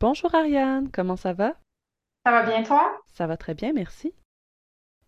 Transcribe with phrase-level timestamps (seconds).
[0.00, 1.54] Bonjour Ariane, comment ça va?
[2.24, 2.96] Ça va bien, toi?
[3.14, 4.14] Ça va très bien, merci.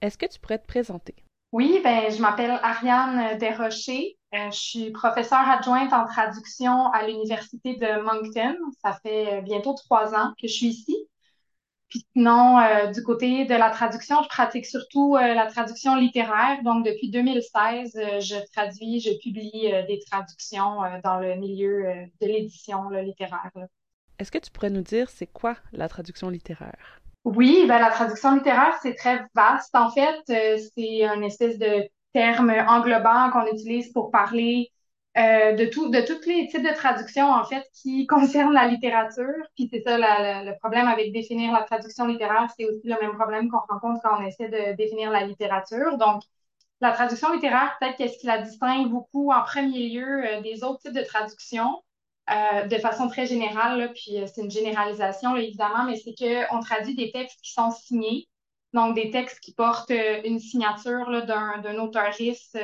[0.01, 1.15] Est-ce que tu pourrais te présenter?
[1.53, 4.17] Oui, ben, je m'appelle Ariane Desrochers.
[4.35, 8.57] Euh, je suis professeure adjointe en traduction à l'Université de Moncton.
[8.83, 10.97] Ça fait euh, bientôt trois ans que je suis ici.
[11.89, 16.63] Puis sinon, euh, du côté de la traduction, je pratique surtout euh, la traduction littéraire.
[16.65, 21.85] Donc, depuis 2016, euh, je traduis, je publie des traductions dans le milieu
[22.21, 23.51] de l'édition littéraire.
[23.57, 23.67] là.
[24.21, 27.01] Est-ce que tu pourrais nous dire c'est quoi la traduction littéraire?
[27.25, 29.75] Oui, ben, la traduction littéraire, c'est très vaste.
[29.75, 34.71] En fait, euh, c'est un espèce de terme englobant qu'on utilise pour parler
[35.17, 39.43] euh, de tout, de tous les types de traductions, en fait, qui concernent la littérature.
[39.57, 43.49] Puis c'est ça, le problème avec définir la traduction littéraire, c'est aussi le même problème
[43.51, 45.97] qu'on rencontre quand on essaie de définir la littérature.
[45.97, 46.23] Donc,
[46.83, 50.81] la traduction littéraire, peut-être qu'est-ce qui la distingue beaucoup en premier lieu euh, des autres
[50.81, 51.83] types de traductions,
[52.31, 56.95] euh, de façon très générale, puis euh, c'est une généralisation, évidemment, mais c'est qu'on traduit
[56.95, 58.29] des textes qui sont signés,
[58.73, 62.59] donc des textes qui portent euh, une signature d'un, d'un auteuriste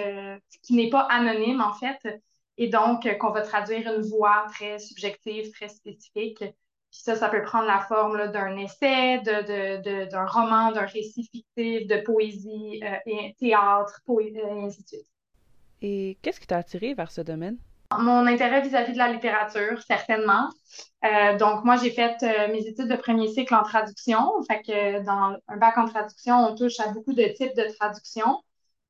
[0.63, 2.21] qui n'est pas anonyme, en fait,
[2.59, 6.39] et donc qu'on va traduire une voix très subjective, très spécifique.
[6.91, 10.87] Puis ça, ça peut prendre la forme d'un essai, de, de, de- d'un roman, d'un
[10.87, 12.81] récit fictif, de poésie,
[13.39, 15.07] théâtre, poé- euh, et ainsi de suite.
[15.81, 17.57] Et qu'est-ce qui t'a attiré vers ce domaine?
[17.93, 20.51] Mon intérêt vis-à-vis de la littérature, certainement.
[21.05, 24.33] Euh, donc, moi, j'ai fait euh, mes études de premier cycle en traduction.
[24.49, 28.43] Fait que dans un bac en traduction, on touche à beaucoup de types de traduction.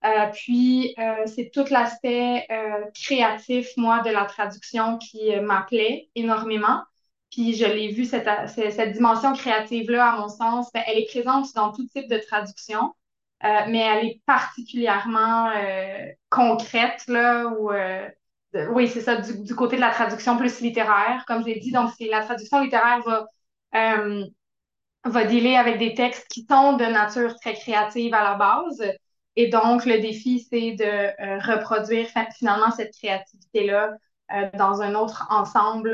[0.05, 0.95] Euh, puis,
[1.27, 2.47] c'est tout l'aspect
[2.95, 6.83] créatif, moi, de la traduction qui m'appelait énormément.
[7.31, 11.73] Puis, je l'ai vu, cette, dimension créative-là, à mon sens, ben, elle est présente dans
[11.73, 12.95] tout type de traduction,
[13.43, 15.51] mais elle est particulièrement
[16.31, 17.71] concrète, là, où,
[18.71, 21.73] oui, c'est ça, du, côté de la traduction plus littéraire, comme je l'ai dit.
[21.73, 23.27] Donc, la traduction littéraire va,
[23.75, 24.25] euh,
[25.05, 28.83] va dealer avec des textes qui sont de nature très créative à la base.
[29.37, 33.93] Et donc, le défi, c'est de euh, reproduire finalement cette créativité-là
[34.33, 35.93] euh, dans un autre ensemble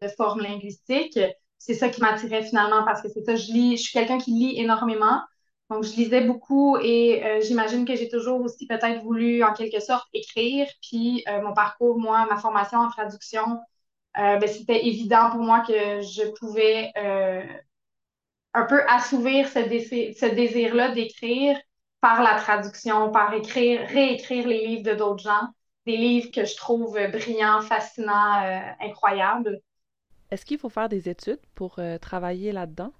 [0.00, 1.18] de formes linguistiques.
[1.58, 4.30] C'est ça qui m'attirait finalement parce que c'est ça, je lis, je suis quelqu'un qui
[4.30, 5.20] lit énormément.
[5.68, 9.80] Donc, je lisais beaucoup et euh, j'imagine que j'ai toujours aussi peut-être voulu en quelque
[9.80, 10.68] sorte écrire.
[10.80, 13.60] Puis, euh, mon parcours, moi, ma formation en traduction,
[14.18, 16.92] euh, ben, c'était évident pour moi que je pouvais
[18.54, 21.58] un peu assouvir ce, désir, ce désir-là d'écrire
[22.00, 25.48] par la traduction, par écrire, réécrire les livres de d'autres gens,
[25.84, 29.60] des livres que je trouve brillants, fascinants, incroyables.
[30.30, 32.92] Est-ce qu'il faut faire des études pour travailler là-dedans?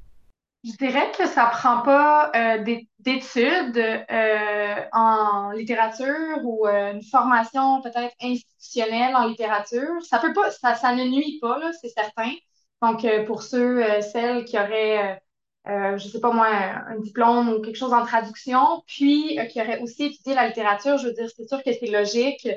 [0.66, 7.04] Je dirais que ça prend pas euh, des- d'études euh, en littérature ou euh, une
[7.04, 10.02] formation peut-être institutionnelle en littérature.
[10.04, 12.32] Ça peut pas, ça, ne nuit pas, c'est certain.
[12.82, 15.20] Donc, pour ceux, celles qui auraient,
[15.66, 20.04] je sais pas moi, un diplôme ou quelque chose en traduction, puis qui auraient aussi
[20.06, 22.48] étudié la littérature, je veux dire, c'est sûr que c'est logique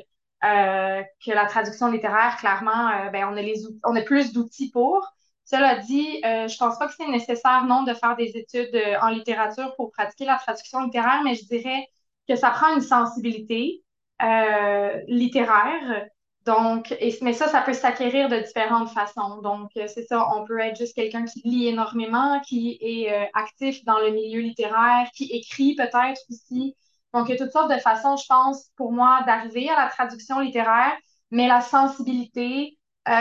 [0.41, 5.05] que la traduction littéraire, clairement, ben, on a les on a plus d'outils pour.
[5.49, 8.99] Cela dit, euh, je pense pas que c'est nécessaire, non, de faire des études euh,
[9.01, 11.87] en littérature pour pratiquer la traduction littéraire, mais je dirais
[12.27, 13.83] que ça prend une sensibilité
[14.21, 16.07] euh, littéraire.
[16.45, 19.41] Donc, et, mais ça, ça peut s'acquérir de différentes façons.
[19.41, 23.99] Donc, c'est ça, on peut être juste quelqu'un qui lit énormément, qui est actif dans
[23.99, 26.75] le milieu littéraire, qui écrit peut-être aussi.
[27.13, 29.89] Donc, il y a toutes sortes de façons, je pense, pour moi, d'arriver à la
[29.89, 30.93] traduction littéraire,
[31.31, 32.77] mais la sensibilité,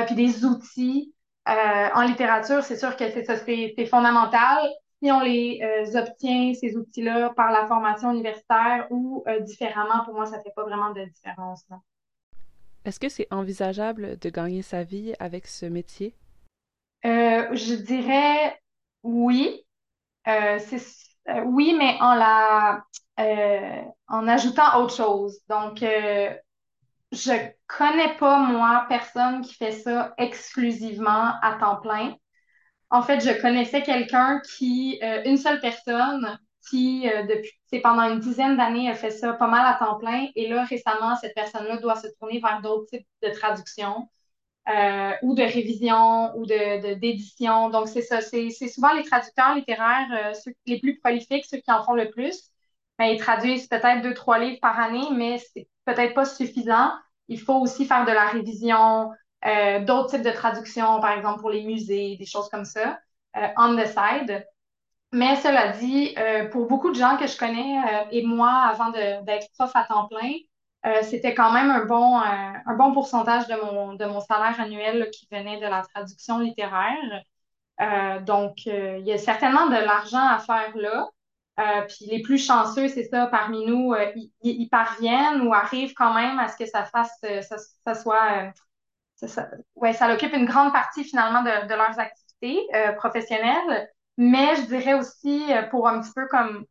[0.06, 1.12] puis des outils
[1.48, 4.59] euh, en littérature, c'est sûr que c'est ça, c'est fondamental.
[5.03, 10.14] Si on les euh, obtient, ces outils-là, par la formation universitaire ou euh, différemment, pour
[10.14, 11.64] moi, ça fait pas vraiment de différence.
[12.84, 16.14] Est-ce que c'est envisageable de gagner sa vie avec ce métier?
[17.04, 18.60] Je dirais
[19.03, 19.65] oui.
[20.26, 22.82] Oui, mais en la,
[24.09, 25.39] en ajoutant autre chose.
[25.48, 25.83] Donc,
[27.13, 27.33] je
[27.66, 32.16] connais pas, moi, personne qui fait ça exclusivement à temps plein.
[32.91, 36.39] En fait, je connaissais quelqu'un qui, euh, une seule personne
[36.71, 39.99] qui, euh, depuis, c'est pendant une dizaine d'années, a fait ça pas mal à temps
[39.99, 40.28] plein.
[40.37, 44.09] Et là, récemment, cette personne-là doit se tourner vers d'autres types de traductions
[44.69, 47.71] euh, ou de révision ou de, d'édition.
[47.71, 48.21] Donc, c'est ça.
[48.21, 52.51] C'est, souvent les traducteurs littéraires, ceux les plus prolifiques, ceux qui en font le plus.
[52.99, 56.93] Ben, ils traduisent peut-être deux, trois livres par année, mais c'est peut-être pas suffisant.
[57.29, 59.11] Il faut aussi faire de la révision,
[59.47, 62.99] euh, d'autres types de traductions, par exemple pour les musées, des choses comme ça,
[63.37, 64.47] euh, on the side.
[65.13, 67.81] Mais cela dit, euh, pour beaucoup de gens que je connais,
[68.11, 70.33] et moi, avant d'être prof à temps plein,
[71.03, 75.27] c'était quand même un bon, un bon pourcentage de mon, de mon salaire annuel qui
[75.31, 77.23] venait de la traduction littéraire.
[78.23, 81.09] donc, il y a certainement de l'argent à faire là.
[81.89, 83.95] Puis les plus chanceux, c'est ça, parmi nous,
[84.43, 88.53] ils parviennent ou arrivent quand même à ce que ça fasse, ça, ça soit,
[89.16, 92.66] ça, ouais, ça occupe une grande partie finalement de, leurs activités
[92.97, 93.91] professionnelles.
[94.16, 96.65] Mais je dirais aussi, pour un petit peu comme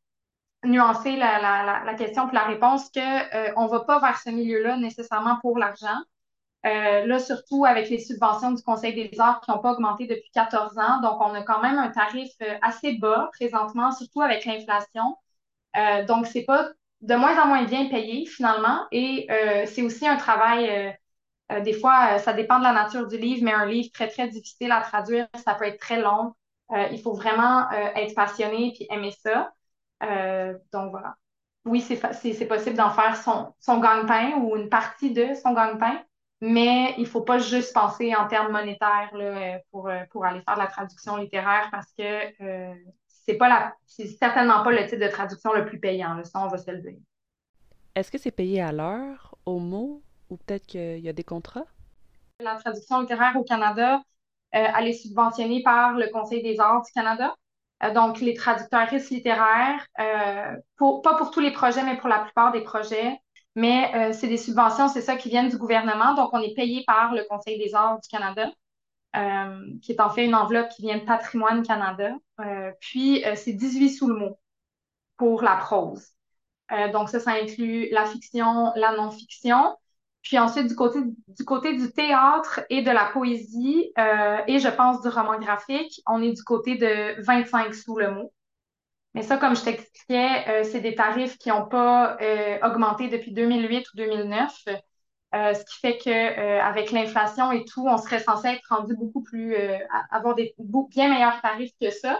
[0.65, 5.37] nuancer la, la, question et la réponse, euh, ne va pas vers ce milieu-là nécessairement
[5.41, 5.97] pour l'argent.
[6.67, 10.29] Euh, là, surtout avec les subventions du Conseil des arts qui n'ont pas augmenté depuis
[10.33, 11.01] 14 ans.
[11.01, 15.17] Donc, on a quand même un tarif euh, assez bas présentement, surtout avec l'inflation.
[15.77, 16.69] Euh, donc, c'est pas
[17.01, 18.85] de moins en moins bien payé finalement.
[18.91, 19.27] Et
[19.67, 20.97] c'est aussi un travail,
[21.63, 24.71] des fois, ça dépend de la nature du livre, mais un livre très, très difficile
[24.71, 26.33] à traduire, ça peut être très long.
[26.91, 29.51] il faut vraiment être passionné et aimer ça.
[30.03, 31.15] Euh, donc voilà.
[31.65, 36.01] Oui, c'est possible d'en faire son, son gagne-pain ou une partie de son gagne-pain,
[36.41, 40.55] mais il ne faut pas juste penser en termes monétaires là, pour, pour aller faire
[40.55, 42.73] de la traduction littéraire parce que euh,
[43.07, 46.39] c'est pas la c'est certainement pas le type de traduction le plus payant, là, ça
[46.39, 46.97] on va se le dire.
[47.95, 51.65] Est-ce que c'est payé à l'heure, au mot, ou peut-être qu'il y a des contrats?
[52.39, 54.01] La traduction littéraire au Canada,
[54.55, 57.35] euh, elle est subventionnée par le Conseil des arts du Canada.
[57.83, 62.19] Euh, donc, les traducteurs littéraires, euh, pour, pas pour tous les projets, mais pour la
[62.19, 63.19] plupart des projets.
[63.57, 66.13] Mais euh, c'est des subventions, c'est ça, qui viennent du gouvernement.
[66.15, 68.49] Donc, on est payé par le Conseil des arts du Canada,
[69.81, 72.11] qui est en fait une enveloppe qui vient de Patrimoine Canada.
[72.79, 74.39] puis, c'est 18 sous le mot
[75.17, 76.07] pour la prose.
[76.93, 79.75] donc, ça, ça inclut la fiction, la non-fiction.
[80.27, 84.67] Puis ensuite, du côté, du côté du théâtre et de la poésie, euh, et je
[84.67, 88.33] pense du roman graphique, on est du côté de 25 sous le mot.
[89.17, 93.31] Mais ça, comme je t'expliquais, euh, c'est des tarifs qui n'ont pas euh, augmenté depuis
[93.33, 94.53] 2008 ou 2009.
[95.33, 99.55] ce qui fait que avec l'inflation et tout, on serait censé être rendu beaucoup plus,
[100.11, 100.55] avoir des
[100.89, 102.19] bien meilleurs tarifs que ça.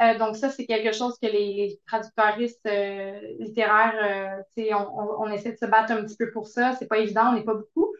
[0.00, 5.30] Euh, donc ça, c'est quelque chose que les, les traducteuristes euh, littéraires, euh, on, on,
[5.30, 6.74] essaie de se battre un petit peu pour ça.
[6.78, 7.92] C'est pas évident, on n'est pas beaucoup.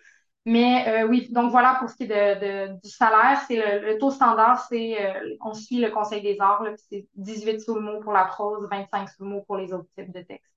[0.48, 4.64] Mais oui, donc voilà pour ce qui est de, du salaire, c'est le, taux standard,
[4.66, 4.96] c'est
[5.44, 9.08] on suit le Conseil des arts, c'est 18 sous le mot pour la prose, 25
[9.10, 10.50] sous le mot pour les autres types de textes.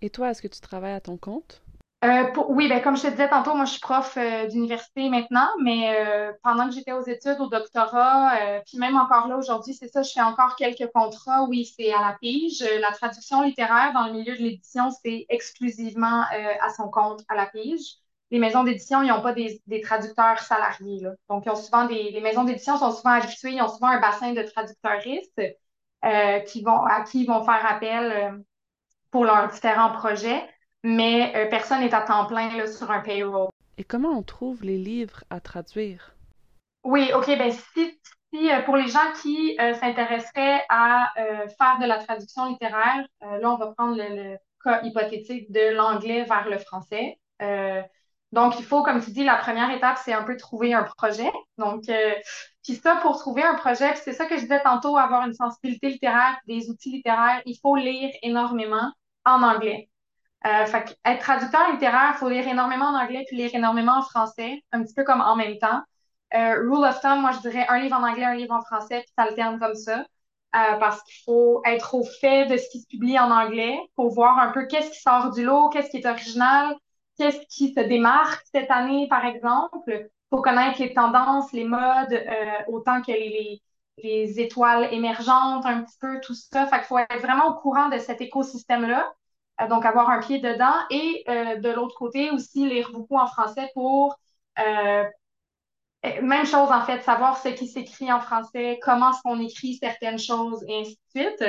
[0.00, 1.62] Et toi, est-ce que tu travailles à ton compte?
[2.04, 5.46] Euh, oui, ben, comme je te disais tantôt, moi je suis prof euh, d'université maintenant,
[5.62, 8.32] mais euh, pendant que j'étais aux études, au doctorat,
[8.66, 11.44] puis même encore là aujourd'hui, c'est ça, je fais encore quelques contrats.
[11.44, 12.64] Oui, c'est à la pige.
[12.80, 16.24] La traduction littéraire dans le milieu de l'édition, c'est exclusivement
[16.60, 17.98] à son compte à la pige.
[18.32, 21.00] Les maisons d'édition, ils n'ont pas des, traducteurs salariés.
[21.00, 21.10] Là.
[21.28, 24.00] Donc, ils ont souvent des, les maisons d'édition sont souvent habituées, ils ont souvent un
[24.00, 25.40] bassin de traducteuristes
[26.46, 28.42] qui vont, à qui ils vont faire appel
[29.12, 30.42] pour leurs différents projets
[30.82, 33.48] mais euh, personne n'est à temps plein là, sur un payroll.
[33.78, 36.14] Et comment on trouve les livres à traduire?
[36.84, 38.00] Oui, OK, ben si,
[38.32, 43.50] si euh, pour les gens qui euh, s'intéresseraient à faire de la traduction littéraire, là,
[43.50, 47.18] on va prendre le, cas hypothétique de l'anglais vers le français.
[48.32, 51.30] Donc, il faut, comme tu dis, la première étape, c'est un peu trouver un projet.
[51.58, 51.84] Donc,
[52.62, 55.90] puis ça, pour trouver un projet, c'est ça que je disais tantôt, avoir une sensibilité
[55.90, 58.92] littéraire, des outils littéraires, il faut lire énormément
[59.24, 59.88] en anglais.
[60.46, 64.02] Euh, fait être traducteur littéraire, il faut lire énormément en anglais puis lire énormément en
[64.02, 65.82] français, un petit peu comme en même temps.
[66.34, 69.04] Euh, rule of thumb, moi je dirais un livre en anglais, un livre en français,
[69.04, 70.00] puis alterne comme ça.
[70.54, 74.12] Euh, parce qu'il faut être au fait de ce qui se publie en anglais pour
[74.12, 76.74] voir un peu qu'est-ce qui sort du lot, qu'est-ce qui est original,
[77.16, 79.90] qu'est-ce qui se démarque cette année, par exemple.
[79.90, 83.60] Il faut connaître les tendances, les modes, euh, autant que les,
[84.02, 86.66] les étoiles émergentes, un petit peu, tout ça.
[86.66, 89.12] Fait qu'il faut être vraiment au courant de cet écosystème-là.
[89.60, 93.26] Euh, donc avoir un pied dedans et euh, de l'autre côté aussi lire beaucoup en
[93.26, 94.16] français pour
[96.22, 100.18] même chose en fait, savoir ce qui s'écrit en français, comment est-ce qu'on écrit certaines
[100.18, 101.44] choses et ainsi de suite.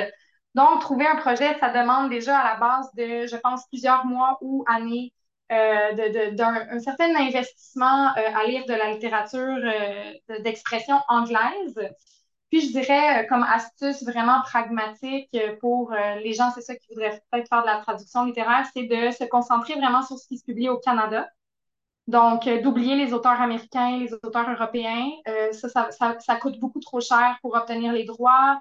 [0.54, 4.38] Donc, trouver un projet, ça demande déjà à la base de, je pense, plusieurs mois
[4.40, 5.12] ou années
[5.50, 9.58] d'un certain investissement à lire de la littérature
[10.40, 11.78] d'expression anglaise.
[12.54, 16.76] Puis je dirais, euh, comme astuce vraiment pragmatique euh, pour euh, les gens, c'est ça
[16.76, 20.28] qui voudraient peut-être faire de la traduction littéraire, c'est de se concentrer vraiment sur ce
[20.28, 21.28] qui se publie au Canada.
[22.06, 25.08] Donc, d'oublier les auteurs américains, les auteurs européens.
[25.50, 28.60] ça, ça, ça, coûte beaucoup trop cher pour obtenir les droits.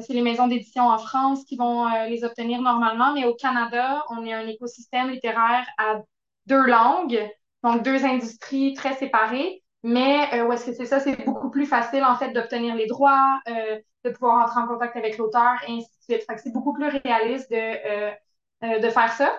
[0.00, 4.24] c'est les maisons d'édition en France qui vont les obtenir normalement, mais au Canada, on
[4.24, 6.02] est un écosystème littéraire à
[6.46, 7.20] deux langues,
[7.62, 9.62] donc deux industries très séparées.
[9.84, 13.38] Mais euh, est-ce que c'est ça, c'est beaucoup plus facile en fait d'obtenir les droits,
[13.48, 16.26] euh, de pouvoir entrer en contact avec l'auteur et ainsi de suite.
[16.42, 19.30] C'est beaucoup plus réaliste de, euh, de faire ça.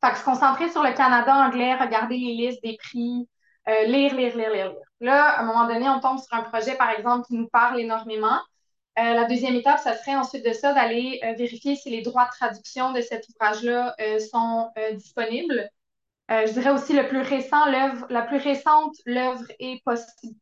[0.00, 3.28] Fait se concentrer sur le Canada anglais, regarder les listes des prix,
[3.66, 4.74] lire, lire, lire, lire, lire.
[5.00, 7.80] Là, à un moment donné, on tombe sur un projet, par exemple, qui nous parle
[7.80, 8.38] énormément.
[8.96, 12.92] la deuxième étape, ça serait ensuite de ça d'aller vérifier si les droits de traduction
[12.92, 13.94] de cet ouvrage-là
[14.30, 15.70] sont disponibles.
[16.28, 19.82] Je dirais aussi le plus récent, l'œuvre, la plus récente l'œuvre est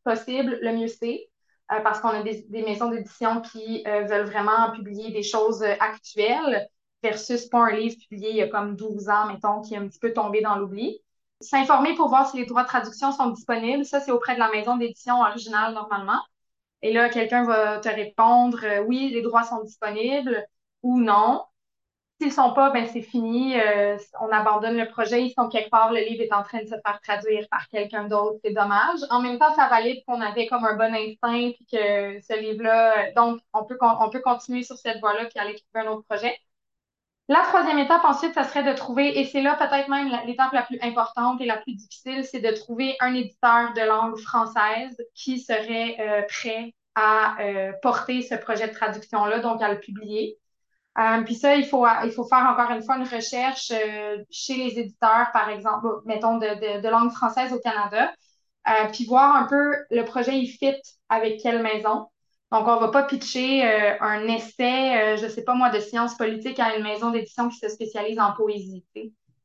[0.03, 1.27] possible, le mieux c'est.
[1.71, 5.73] Euh, parce qu'on a des, maisons d'édition qui euh, veulent vraiment publier des choses euh,
[5.79, 6.67] actuelles
[7.01, 9.87] versus pas un livre publié il y a comme 12 ans, mettons, qui est un
[9.87, 10.99] petit peu tombé dans l'oubli.
[11.39, 14.51] S'informer pour voir si les droits de traduction sont disponibles, ça, c'est auprès de la
[14.51, 16.21] maison d'édition originale normalement.
[16.81, 20.45] Et là, quelqu'un va te répondre oui, les droits sont disponibles
[20.83, 21.43] ou non.
[22.21, 25.23] S'ils sont pas, ben c'est fini, euh, on abandonne le projet.
[25.23, 28.03] Ils sont quelque part, le livre est en train de se faire traduire par quelqu'un
[28.03, 28.99] d'autre, c'est dommage.
[29.09, 33.07] En même temps, ça valide qu'on avait comme un bon instinct, puis que ce livre-là,
[33.07, 36.03] euh, donc on peut, on peut continuer sur cette voie-là, puis aller trouver un autre
[36.07, 36.37] projet.
[37.27, 40.61] La troisième étape, ensuite, ça serait de trouver, et c'est là peut-être même l'étape la
[40.61, 45.39] plus importante et la plus difficile, c'est de trouver un éditeur de langue française qui
[45.39, 47.37] serait euh, prêt à
[47.81, 50.37] porter ce projet de traduction-là, donc à le publier.
[50.97, 54.55] Euh, puis ça, il faut, il faut faire encore une fois une recherche euh, chez
[54.55, 58.13] les éditeurs, par exemple, mettons, de, de, langue française au Canada,
[58.67, 60.75] euh, puis voir un peu le projet, il fit
[61.07, 62.07] avec quelle maison.
[62.51, 63.63] Donc, on va pas pitcher
[64.01, 67.69] un essai, je sais pas moi, de sciences politiques à une maison d'édition qui se
[67.69, 68.83] spécialise en poésie.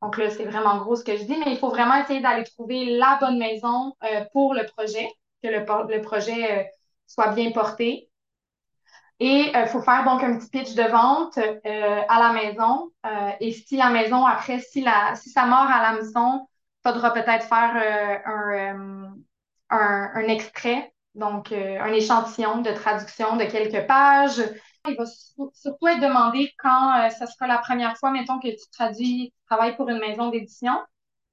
[0.02, 2.42] Donc là, c'est vraiment gros ce que je dis, mais il faut vraiment essayer d'aller
[2.42, 3.94] trouver la bonne maison
[4.32, 5.08] pour le projet,
[5.40, 6.68] que le, le projet
[7.06, 8.10] soit bien porté.
[9.18, 12.90] Et il euh, faut faire donc un petit pitch de vente euh, à la maison.
[13.06, 16.46] Euh, et si la maison, après, si, la, si ça mord à la maison,
[16.85, 19.14] faudra peut-être faire un,
[19.70, 24.40] un, un, extrait, donc un échantillon de traduction de quelques pages.
[24.87, 29.32] Il va surtout être demandé quand ça sera la première fois, mettons, que tu traduis,
[29.35, 30.78] tu travailles pour une maison d'édition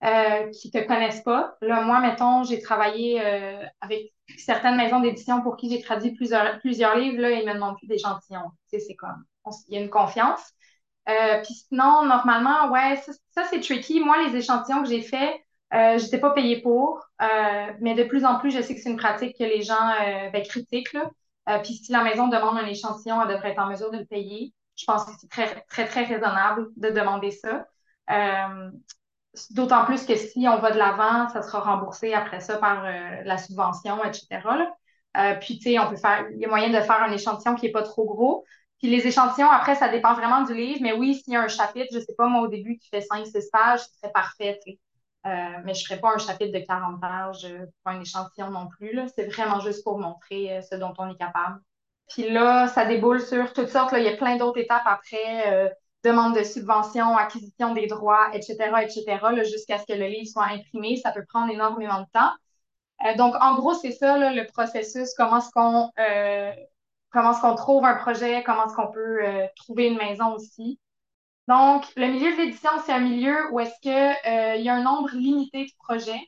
[0.03, 1.55] euh, qui te connaissent pas.
[1.61, 6.59] Là, moi, mettons, j'ai travaillé euh, avec certaines maisons d'édition pour qui j'ai traduit plusieurs,
[6.59, 8.51] plusieurs livres, là, ils me demandent plus d'échantillons.
[8.69, 9.23] Tu sais, c'est comme,
[9.69, 10.41] il y a une confiance.
[11.07, 14.01] Euh, puis sinon, normalement, ouais, ça, c'est tricky.
[14.01, 15.35] Moi, les échantillons que j'ai faits,
[15.71, 17.07] je n'étais pas payée pour,
[17.79, 19.89] mais de plus en plus, je sais que c'est une pratique que les gens
[20.31, 20.97] ben, critiquent.
[21.63, 24.53] Puis si la maison demande un échantillon, elle devrait être en mesure de le payer.
[24.75, 27.65] Je pense que c'est très, très, très raisonnable de demander ça.
[29.49, 33.21] D'autant plus que si on va de l'avant, ça sera remboursé après ça par euh,
[33.23, 34.41] la subvention, etc.
[35.17, 37.55] Euh, puis, tu sais, on peut faire, il y a moyen de faire un échantillon
[37.55, 38.45] qui n'est pas trop gros.
[38.77, 40.79] Puis les échantillons, après, ça dépend vraiment du livre.
[40.81, 43.01] Mais oui, s'il y a un chapitre, je sais pas, moi, au début, qui fait
[43.01, 45.29] 5-6 pages, ce serait parfait, euh,
[45.63, 47.47] mais je ne ferais pas un chapitre de 40 pages
[47.83, 48.99] pour un échantillon non plus.
[49.15, 51.59] C'est vraiment juste pour montrer ce dont on est capable.
[52.07, 53.93] Puis là, ça déboule sur toutes sortes.
[53.97, 55.73] Il y a plein d'autres étapes après
[56.03, 59.05] demande de subvention, acquisition des droits, etc., etc.,
[59.43, 60.97] jusqu'à ce que le livre soit imprimé.
[60.97, 62.31] Ça peut prendre énormément de temps.
[63.05, 65.13] Euh, donc, en gros, c'est ça le processus.
[65.17, 66.51] Comment est-ce qu'on euh,
[67.13, 70.79] est-ce trouve un projet, comment est-ce qu'on peut euh, trouver une maison aussi?
[71.47, 73.91] Donc, le milieu de l'édition, c'est un milieu où est-ce qu'il
[74.59, 76.21] il y a un nombre limité de projets.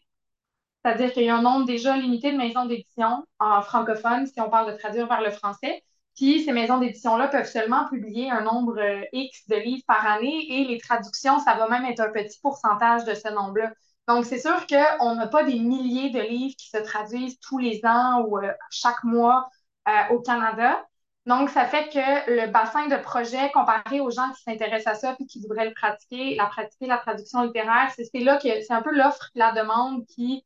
[0.83, 4.49] C'est-à-dire qu'il y a un nombre déjà limité de maisons d'édition en francophone, si on
[4.49, 5.83] parle de traduire vers le français.
[6.15, 10.45] Puis ces maisons d'édition-là peuvent seulement publier un nombre euh, X de livres par année
[10.49, 13.73] et les traductions, ça va même être un petit pourcentage de ce nombre-là.
[14.07, 17.81] Donc, c'est sûr qu'on n'a pas des milliers de livres qui se traduisent tous les
[17.85, 19.49] ans ou euh, chaque mois
[19.87, 20.85] euh, au Canada.
[21.25, 25.15] Donc, ça fait que le bassin de projets, comparé aux gens qui s'intéressent à ça
[25.19, 28.83] et qui voudraient le pratiquer, la pratiquer, la traduction littéraire, c'est là que c'est un
[28.83, 30.45] peu l'offre la demande qui,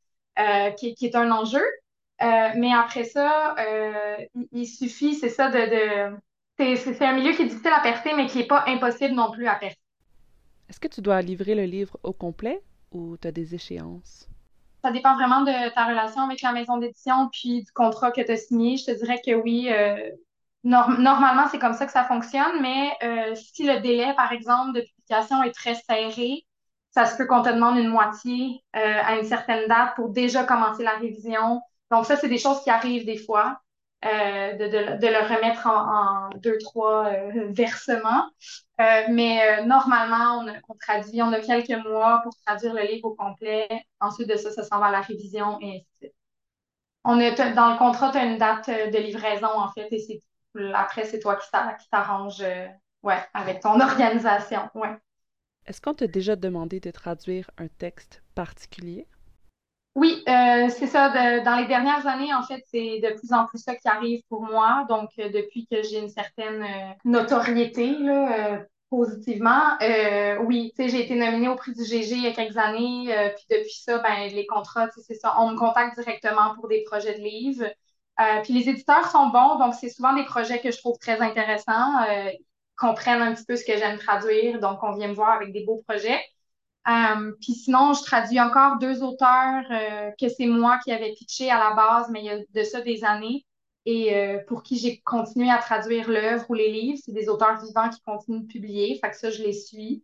[0.78, 1.62] qui, est un enjeu.
[2.22, 4.18] Euh, mais après ça, euh,
[4.52, 6.18] il, suffit, c'est ça, de.
[6.58, 9.48] c'est un milieu qui est difficile à percer, mais qui n'est pas impossible non plus
[9.48, 9.78] à percer.
[10.70, 12.62] Est-ce que tu dois livrer le livre au complet
[12.92, 14.28] ou tu as des échéances?
[14.84, 18.32] Ça dépend vraiment de ta relation avec la maison d'édition puis du contrat que tu
[18.32, 18.78] as signé.
[18.78, 19.98] Je te dirais que oui, euh,
[20.64, 25.42] normalement, c'est comme ça que ça fonctionne, mais si le délai, par exemple, de publication
[25.44, 26.46] est très serré,
[26.92, 30.84] ça se peut qu'on te demande une moitié à une certaine date pour déjà commencer
[30.84, 33.60] la révision, donc, ça, c'est des choses qui arrivent des fois,
[34.06, 34.68] euh, de,
[34.98, 38.30] de, le remettre en, deux, trois euh, versements.
[38.80, 43.16] Euh, mais normalement, on, on, traduit, on a quelques mois pour traduire le livre au
[43.16, 43.68] complet.
[44.00, 46.16] Ensuite de ça, ça s'en va à la révision et ainsi de suite.
[47.04, 50.22] On est, dans le contrat, tu as une date de livraison, en fait, et c'est
[50.74, 52.44] après, c'est toi qui t'arranges
[53.04, 54.70] ouais, avec ton organisation.
[54.76, 54.96] Ouais.
[55.66, 59.08] Est-ce qu'on t'a déjà demandé de traduire un texte particulier?
[60.00, 61.10] Oui, euh, c'est ça.
[61.44, 64.44] dans les dernières années, en fait, c'est de plus en plus ça qui arrive pour
[64.44, 64.86] moi.
[64.88, 67.98] Donc, euh, depuis que j'ai une certaine euh, notoriété,
[68.90, 69.78] positivement.
[69.82, 72.58] Euh, oui, tu sais, j'ai été nominée au prix du GG il y a quelques
[72.58, 76.68] années, euh, puis depuis ça, ben, les contrats, c'est ça, on me contacte directement pour
[76.68, 77.66] des projets de livres.
[78.20, 81.22] Euh, puis les éditeurs sont bons, donc c'est souvent des projets que je trouve très
[81.22, 82.30] intéressants, euh,
[82.78, 85.64] comprennent un petit peu ce que j'aime traduire, donc on vient me voir avec des
[85.66, 86.20] beaux projets.
[86.88, 89.64] Euh, puis sinon, je traduis encore deux auteurs
[90.20, 92.82] que c'est moi qui avais pitché à la base, mais il y a de ça
[92.82, 93.46] des années
[93.86, 97.00] et euh, pour qui j'ai continué à traduire l'œuvre ou les livres.
[97.04, 100.04] C'est des auteurs vivants qui continuent de publier, fait que ça, je les suis.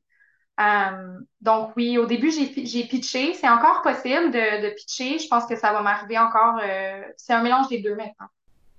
[0.60, 3.34] Euh, donc oui, au début, j'ai pitché.
[3.34, 5.20] C'est encore possible de, pitcher.
[5.20, 6.60] Je pense que ça va m'arriver encore.
[6.64, 8.28] Euh, c'est un mélange des deux maintenant.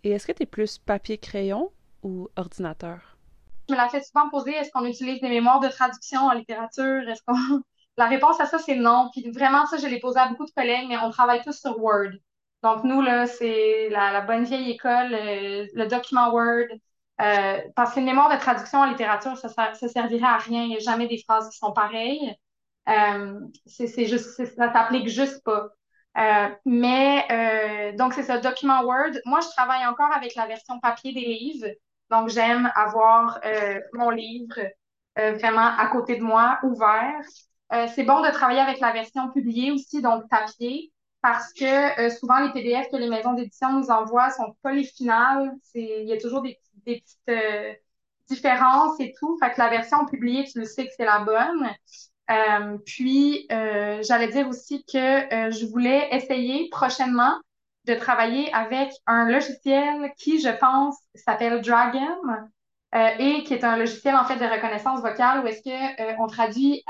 [0.03, 1.71] Et est-ce que tu es plus papier-crayon
[2.03, 3.19] ou ordinateur?
[3.69, 7.09] Je me la fais souvent poser, est-ce qu'on utilise des mémoires de traduction en littérature?
[7.09, 7.63] Est-ce qu'on...
[7.97, 9.11] La réponse à ça, c'est non.
[9.13, 11.81] Puis vraiment, ça, je l'ai posé à beaucoup de collègues, mais on travaille tous sur
[11.83, 12.13] Word.
[12.63, 16.67] Donc, nous, là, c'est la, bonne vieille école, euh, le document Word.
[17.21, 20.63] Euh, parce qu'une mémoire de traduction en littérature, ça, ça, servirait à rien.
[20.63, 22.35] Il n'y a jamais des phrases qui sont pareilles.
[22.89, 25.69] Euh, c'est juste, ça s'applique juste pas.
[26.65, 29.13] mais donc c'est ça, document Word.
[29.25, 31.69] Moi, je travaille encore avec la version papier des livres.
[32.11, 33.41] Donc, j'aime avoir
[33.95, 34.61] mon livre
[35.17, 37.23] vraiment à côté de moi, ouvert.
[37.71, 40.93] C'est bon de travailler avec la version publiée aussi, donc papier
[41.27, 44.85] parce que euh, souvent les PDF que les maisons d'édition nous envoient sont pas les
[44.85, 45.53] finales.
[45.75, 47.73] Il y a toujours des, petites euh,
[48.29, 49.37] différences et tout.
[49.43, 51.69] Fait que la version publiée, tu le sais que c'est la bonne.
[52.31, 57.41] Euh, puis, j'allais dire aussi que je voulais essayer prochainement
[57.87, 62.19] de travailler avec un logiciel qui, je pense, s'appelle Dragon
[63.19, 66.85] et qui est un logiciel en fait de reconnaissance vocale où est-ce que on traduit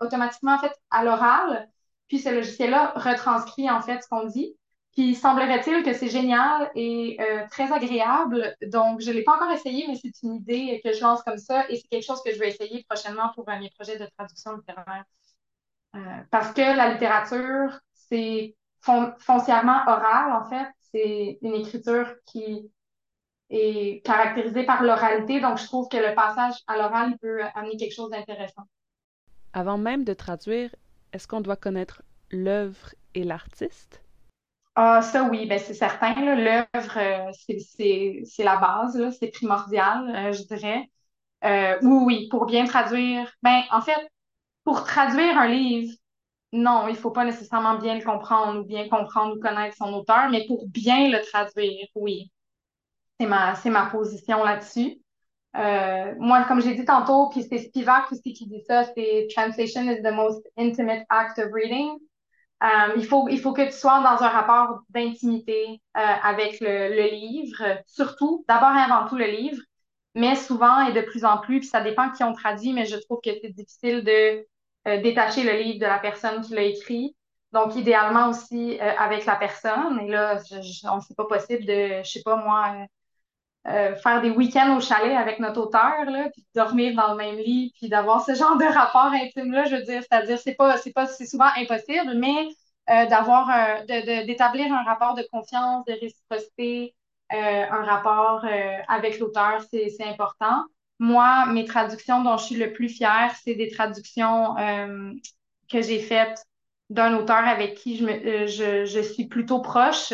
[0.00, 1.68] automatiquement en fait à l'oral
[2.08, 4.56] puis ce logiciel-là retranscrit en fait ce qu'on dit.
[4.92, 8.56] Puis semblerait-il que c'est génial et euh, très agréable.
[8.62, 11.36] Donc, je ne l'ai pas encore essayé, mais c'est une idée que je lance comme
[11.36, 14.56] ça et c'est quelque chose que je vais essayer prochainement pour mes projets de traduction
[14.56, 15.04] littéraire.
[15.96, 15.98] Euh,
[16.30, 20.68] parce que la littérature, c'est foncièrement oral, en fait.
[20.92, 22.70] C'est une écriture qui
[23.50, 25.40] est caractérisée par l'oralité.
[25.40, 28.64] Donc, je trouve que le passage à l'oral peut amener quelque chose d'intéressant.
[29.54, 30.72] Avant même de traduire,
[31.12, 34.00] est-ce qu'on doit connaître l'œuvre et l'artiste?
[34.74, 36.14] Ah, ça oui, ben c'est certain.
[36.36, 37.32] L'œuvre, euh,
[38.26, 40.90] c'est la base, c'est primordial, euh, je dirais.
[41.44, 43.32] Euh, oui, oui, pour bien traduire.
[43.42, 43.96] Ben, en fait,
[44.64, 45.94] pour traduire un livre,
[46.52, 50.30] non, il faut pas nécessairement bien le comprendre ou bien comprendre ou connaître son auteur,
[50.30, 52.30] mais pour bien le traduire, oui.
[53.18, 55.00] C'est ma, c'est ma position là-dessus.
[55.56, 59.90] Euh, moi, comme j'ai dit tantôt, puis c'est Spivak aussi qui dit ça, c'est Translation
[59.90, 61.96] is the most intimate act of reading.
[62.62, 67.10] Euh, il, faut, il faut que tu sois dans un rapport d'intimité euh, avec le,
[67.10, 69.60] livre, surtout, d'abord et avant tout le livre,
[70.14, 72.96] mais souvent et de plus en plus, puis ça dépend qui on traduit, mais je
[72.96, 74.46] trouve que c'est difficile de
[75.02, 77.16] détacher le livre de la personne qui l'a écrit.
[77.52, 80.00] Donc, idéalement aussi avec la personne.
[80.00, 82.86] Et là, je, je, on c'est pas possible de, je sais pas moi,
[83.68, 87.36] euh, faire des week-ends au chalet avec notre auteur, là, puis dormir dans le même
[87.36, 90.92] lit, puis d'avoir ce genre de rapport intime-là, je veux dire, c'est-à-dire, c'est pas, c'est
[90.92, 92.48] pas, c'est souvent impossible, mais
[92.90, 96.94] euh, d'avoir, euh, de, d'établir un rapport de confiance, de réciprocité,
[97.30, 98.44] un rapport
[98.86, 100.62] avec l'auteur, c'est, c'est important.
[101.00, 104.54] Moi, mes traductions dont je suis le plus fière, c'est des traductions
[105.68, 106.44] que j'ai faites
[106.90, 110.12] d'un auteur avec qui je, me, je, je suis plutôt proche,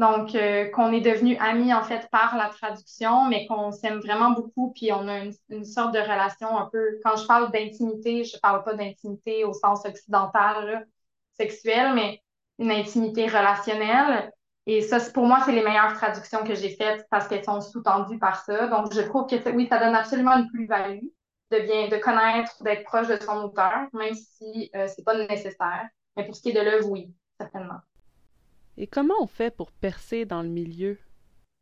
[0.00, 4.30] donc, euh, qu'on est devenu amis en fait par la traduction, mais qu'on s'aime vraiment
[4.30, 6.98] beaucoup, puis on a une, sorte de relation un peu.
[7.04, 10.88] Quand je parle d'intimité, je parle pas d'intimité au sens occidental,
[11.36, 12.22] sexuel, mais
[12.58, 14.32] une intimité relationnelle.
[14.64, 18.18] Et ça, pour moi, c'est les meilleures traductions que j'ai faites parce qu'elles sont sous-tendues
[18.18, 18.68] par ça.
[18.68, 21.04] Donc, je trouve que oui, ça donne absolument une plus-value
[21.50, 25.88] de bien, de connaître, d'être proche de son auteur, même si euh, c'est pas nécessaire.
[26.16, 27.80] Mais pour ce qui est de l'œuvre, oui, certainement.
[28.80, 30.98] Et comment on fait pour percer dans le milieu?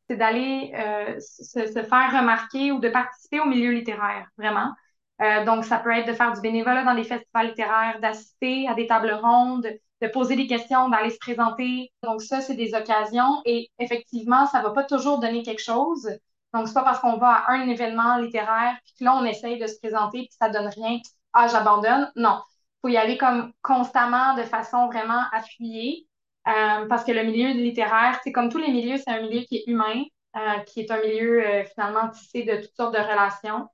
[0.09, 4.73] C'est d'aller euh, se, faire remarquer ou de participer au milieu littéraire, vraiment.
[5.21, 8.75] Euh, donc, ça peut être de faire du bénévolat dans des festivals littéraires, d'assister à
[8.75, 9.67] des tables rondes,
[10.01, 11.93] de poser des questions, d'aller se présenter.
[12.05, 13.43] Donc, ça, c'est des occasions.
[13.45, 16.09] Et effectivement, ça va pas toujours donner quelque chose.
[16.55, 19.59] Donc, c'est pas parce qu'on va à un événement littéraire, puis que là, on essaye
[19.59, 20.99] de se présenter, puis ça donne rien.
[21.33, 22.13] Ah, j'abandonne.
[22.15, 22.41] Non.
[22.77, 26.08] Il faut y aller comme constamment, de façon vraiment appuyée.
[26.49, 29.57] Euh, parce que le milieu littéraire, c'est comme tous les milieux, c'est un milieu qui
[29.59, 30.05] est humain,
[30.37, 33.69] euh, qui est un milieu euh, finalement tissé de toutes sortes de relations.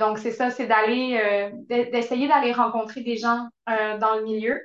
[0.00, 4.60] donc, c'est ça, c'est d'aller, d'essayer d'aller rencontrer des gens dans le milieu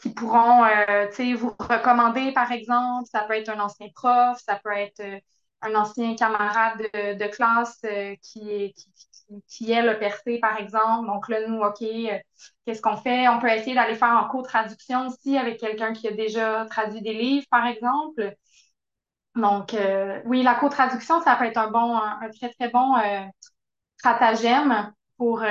[0.00, 0.64] qui pourront,
[1.10, 5.02] tu sais, vous recommander, par exemple, ça peut être un ancien prof, ça peut être
[5.62, 7.80] un ancien camarade de, classe
[8.20, 8.92] qui, est, qui,
[9.48, 11.06] qui, elle, a percé, par exemple.
[11.06, 11.84] Donc là, nous, OK,
[12.64, 13.28] qu'est-ce qu'on fait?
[13.28, 17.14] On peut essayer d'aller faire en co-traduction aussi avec quelqu'un qui a déjà traduit des
[17.14, 18.34] livres, par exemple.
[19.34, 19.76] Donc,
[20.24, 22.94] oui, la co-traduction, ça peut être un bon, un, très, très bon
[23.98, 25.42] stratagème pour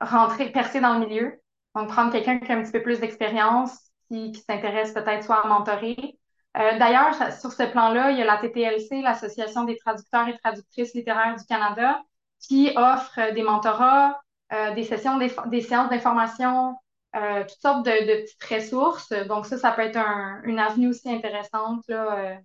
[0.00, 1.40] rentrer, percer dans le milieu.
[1.74, 5.44] Donc, prendre quelqu'un qui a un petit peu plus d'expérience, qui, qui s'intéresse peut-être soit
[5.44, 6.18] à mentorer.
[6.56, 10.94] Euh, D'ailleurs, sur ce plan-là, il y a la TTLC, l'Association des traducteurs et traductrices
[10.94, 12.02] littéraires du Canada,
[12.40, 14.20] qui offre des mentorats,
[14.52, 16.76] euh, des sessions, des, séances d'information,
[17.16, 19.12] euh, toutes sortes de, de, petites ressources.
[19.28, 21.82] Donc, ça, ça peut être un, une avenue aussi intéressante.
[21.88, 22.18] Là.
[22.18, 22.36] Euh,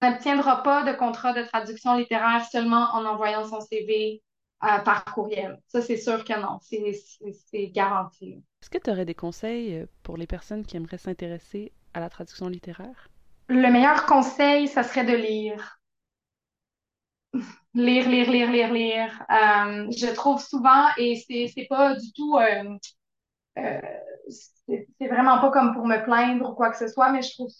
[0.00, 4.22] on n'obtiendra pas de contrat de traduction littéraire seulement en envoyant son CV
[4.64, 5.60] euh, par courriel.
[5.66, 6.58] Ça, c'est sûr que non.
[6.60, 8.42] C'est garanti.
[8.62, 12.48] Est-ce que tu aurais des conseils pour les personnes qui aimeraient s'intéresser à la traduction
[12.48, 13.08] littéraire?
[13.48, 15.77] Le meilleur conseil, ça serait de lire.
[17.74, 19.24] Lire, lire, lire, lire, lire.
[19.30, 22.38] Euh, je trouve souvent, et c'est pas du tout...
[24.68, 27.50] c'est vraiment pas comme pour me plaindre ou quoi que ce soit, mais je trouve...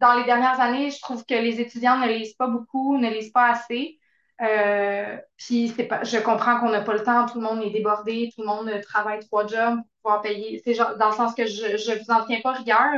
[0.00, 3.32] dans les dernières années, je trouve que les étudiants ne lisent pas beaucoup, ne lisent
[3.32, 3.98] pas assez.
[4.40, 8.30] Euh, puis pas, je comprends qu'on n'a pas le temps, tout le monde est débordé,
[8.34, 10.60] tout le monde travaille trois jobs pour pouvoir payer.
[10.64, 12.92] C'est dans le sens que je, je vous en tiens pas rigueur,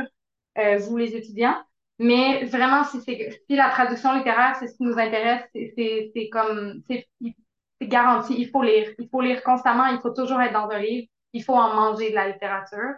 [0.57, 1.57] euh, vous les étudiants.
[1.97, 2.99] Mais vraiment, si
[3.49, 7.07] la traduction littéraire, c'est ce qui nous intéresse, c'est comme c'est
[7.87, 8.89] garanti, il faut lire.
[8.99, 12.09] Il faut lire constamment, il faut toujours être dans un livre, il faut en manger
[12.09, 12.93] de la littérature.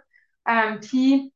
[0.48, 1.32] Euh, puis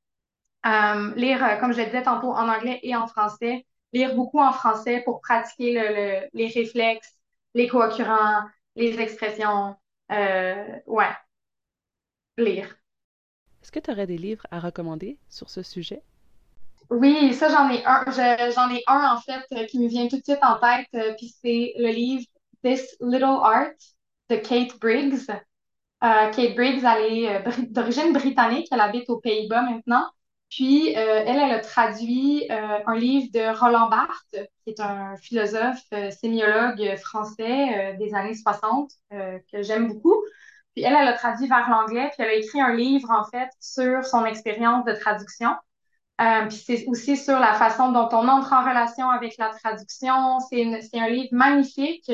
[0.66, 4.40] euh, lire, euh, comme je le disais tantôt, en anglais et en français lire beaucoup
[4.40, 7.14] en français pour pratiquer le, les réflexes,
[7.54, 8.42] les co-occurrents,
[8.74, 9.76] les expressions.
[10.08, 11.10] Ouais,
[12.38, 12.76] lire.
[13.62, 16.02] Est-ce que tu aurais des livres à recommander sur ce sujet?
[16.92, 18.04] Oui, ça, j'en ai un.
[18.52, 21.14] J'en ai un, en fait, euh, qui me vient tout de suite en tête, euh,
[21.16, 22.24] puis c'est le livre
[22.64, 23.70] This Little Art
[24.30, 25.26] de Kate Briggs.
[26.02, 30.04] Kate Briggs, elle est d'origine britannique, elle habite aux Pays-Bas maintenant.
[30.50, 35.16] Puis, euh, elle, elle a traduit euh, un livre de Roland Barthes, qui est un
[35.16, 40.16] philosophe euh, sémiologue français des années 60, que j'aime beaucoup.
[40.74, 43.48] Puis, elle, elle a traduit vers l'anglais, puis elle a écrit un livre, en fait,
[43.60, 45.50] sur son expérience de traduction.
[46.48, 50.38] Puis, c'est aussi sur la façon dont on entre en relation avec la traduction.
[50.40, 52.10] C'est un livre magnifique,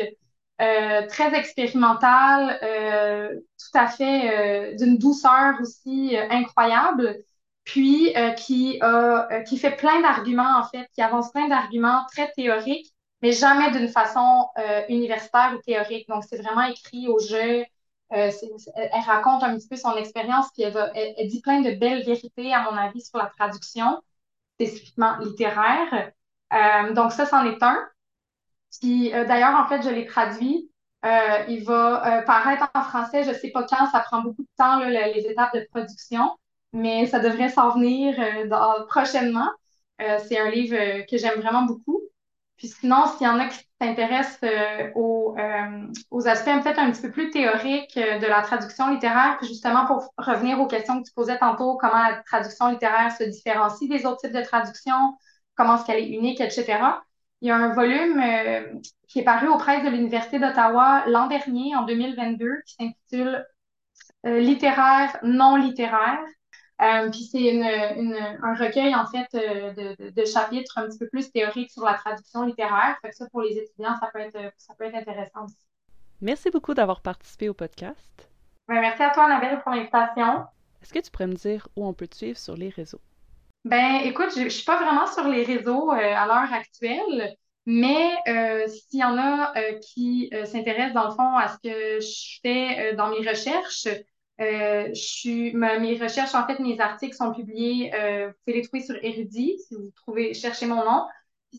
[0.58, 7.22] très expérimental, tout à fait d'une douceur aussi incroyable
[7.68, 12.94] puis euh, qui, euh, fait plein d'arguments, en fait, qui avance plein d'arguments très théoriques,
[13.20, 16.08] mais jamais d'une façon euh, universitaire ou théorique.
[16.08, 17.64] Donc, c'est vraiment écrit au jeu.
[18.10, 22.62] Elle raconte un petit peu son expérience, puis elle, dit plein de belles vérités, à
[22.62, 24.02] mon avis, sur la traduction,
[24.56, 26.12] spécifiquement littéraire.
[26.94, 27.78] donc, ça, c'en est un.
[28.80, 30.70] Puis, d'ailleurs, en fait, je l'ai traduit.
[31.48, 34.78] il va paraître en français, je ne sais pas quand, ça prend beaucoup de temps,
[34.80, 36.30] les étapes de production
[36.72, 39.48] mais ça devrait s'en venir euh, prochainement.
[40.00, 42.00] Euh, c'est un livre euh, que j'aime vraiment beaucoup.
[42.58, 44.50] Puis sinon, s'il y en a qui s'intéressent
[44.96, 45.36] aux,
[46.10, 50.12] aux, aspects peut-être un petit peu plus théoriques de la traduction littéraire, puis justement pour
[50.18, 54.20] revenir aux questions que tu posais tantôt, comment la traduction littéraire se différencie des autres
[54.22, 55.16] types de traduction,
[55.54, 56.78] comment est-ce qu'elle est unique, etc.
[57.40, 58.20] Il y a un volume
[59.06, 63.46] qui est paru aux presses de l'Université d'Ottawa l'an dernier, en 2022, qui s'intitule
[64.24, 66.18] Littéraire non littéraire.
[66.80, 70.98] Euh, puis c'est une, une, un recueil, en fait, euh, de, de, chapitres un petit
[70.98, 72.96] peu plus théoriques sur la traduction littéraire.
[73.02, 75.56] Fait que ça, pour les étudiants, ça peut être, ça peut être intéressant aussi.
[76.20, 78.30] Merci beaucoup d'avoir participé au podcast.
[78.68, 80.44] Ben, merci à toi, Annabelle, pour l'invitation.
[80.80, 83.00] Est-ce que tu pourrais me dire où on peut te suivre sur les réseaux?
[83.64, 87.34] Ben, écoute, je, je suis pas vraiment sur les réseaux euh, à l'heure actuelle,
[87.66, 88.14] mais
[88.68, 93.08] s'il y en a qui s'intéressent, dans le fond, à ce que je fais dans
[93.08, 93.88] mes recherches,
[94.40, 98.82] euh, je mes recherches, en fait, mes articles sont publiés, euh, vous pouvez les trouver
[98.82, 101.06] sur Érudit, si vous trouvez, cherchez mon nom.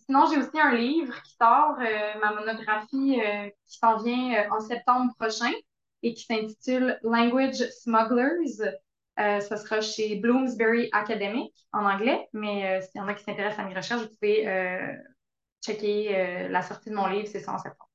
[0.06, 3.20] Sinon, j'ai aussi un livre qui sort, euh, ma monographie
[3.68, 5.52] qui s'en vient en septembre prochain
[6.04, 8.78] et qui s'intitule Language Smugglers.
[9.18, 13.68] ça sera chez Bloomsbury Academic en anglais, mais s'il y en a qui s'intéressent à
[13.68, 14.46] mes recherches, vous pouvez
[15.65, 17.88] checker la sortie de mon livre, c'est ça en septembre.